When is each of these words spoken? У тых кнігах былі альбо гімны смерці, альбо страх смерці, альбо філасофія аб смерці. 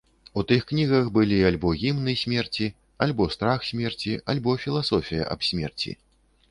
У 0.41 0.43
тых 0.51 0.61
кнігах 0.69 1.11
былі 1.17 1.37
альбо 1.49 1.73
гімны 1.81 2.15
смерці, 2.23 2.73
альбо 3.07 3.29
страх 3.37 3.59
смерці, 3.69 4.19
альбо 4.35 4.51
філасофія 4.67 5.23
аб 5.37 5.49
смерці. 5.53 5.91